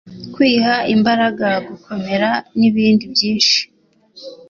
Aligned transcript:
kwiha 0.33 0.75
imbaraga 0.95 1.47
gukomera 1.67 2.29
nibindi 2.59 3.03
byinshi 3.13 3.59